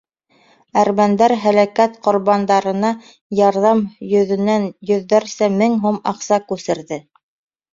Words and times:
Әрмәндәр 0.83 1.33
һәләкәт 1.43 1.99
ҡорбандарына 2.07 2.91
ярҙам 3.41 3.83
йөҙөнән 4.09 4.67
йөҙҙәрсә 4.91 5.51
мең 5.61 5.77
һум 5.85 6.01
аҡса 6.15 6.45
күсерҙе. 6.51 7.01